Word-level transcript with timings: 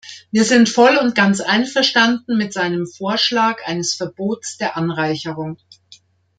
Wir 0.31 0.45
sind 0.45 0.67
voll 0.67 0.97
und 0.97 1.13
ganz 1.13 1.41
einverstanden 1.41 2.35
mit 2.35 2.53
seinem 2.53 2.87
Vorschlag 2.87 3.57
eines 3.67 3.93
Verbots 3.93 4.57
der 4.57 4.75
Anreicherung. 4.75 5.59